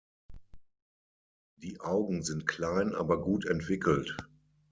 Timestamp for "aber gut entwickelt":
2.95-4.17